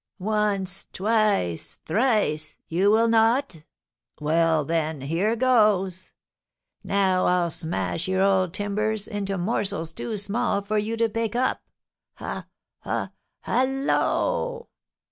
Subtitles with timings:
[0.17, 3.63] "Once, twice, thrice, you will not?
[4.19, 6.11] Well, then, here goes!
[6.83, 11.61] Now I'll smash your old timbers, into morsels too small for you to pick up.
[12.15, 12.41] Hu!
[12.79, 13.09] hu!
[13.41, 14.69] hallo!